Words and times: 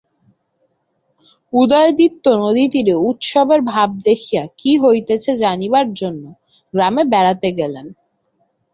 উদয়াদিত্য 1.53 2.25
নদীতীরে 2.43 2.95
উৎসবের 3.09 3.61
ভাব 3.71 3.89
দেখিয়া 4.07 4.43
কী 4.59 4.71
হইতেছে 4.83 5.31
জানিবার 5.43 5.87
জন্য 5.93 6.23
গ্রামে 6.73 7.03
বেড়াইতে 7.11 7.49
গেলেন। 7.59 7.87